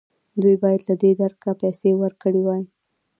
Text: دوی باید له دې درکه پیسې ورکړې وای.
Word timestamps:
دوی 0.41 0.55
باید 0.63 0.81
له 0.89 0.95
دې 1.01 1.11
درکه 1.21 1.51
پیسې 1.61 1.89
ورکړې 2.01 2.41
وای. 2.43 2.63